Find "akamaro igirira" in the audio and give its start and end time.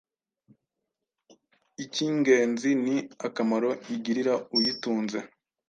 3.27-4.33